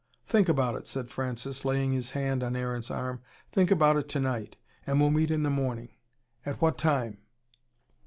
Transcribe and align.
"Think 0.25 0.49
about 0.49 0.73
it," 0.73 0.87
said 0.87 1.11
Francis, 1.11 1.63
laying 1.63 1.91
his 1.91 2.09
hand 2.09 2.41
on 2.41 2.55
Aaron's 2.55 2.89
arm. 2.89 3.21
"Think 3.51 3.69
about 3.69 3.97
it 3.97 4.09
tonight. 4.09 4.57
And 4.87 4.99
we'll 4.99 5.11
meet 5.11 5.29
in 5.29 5.43
the 5.43 5.51
morning. 5.51 5.89
At 6.43 6.59
what 6.59 6.75
time?" 6.79 7.19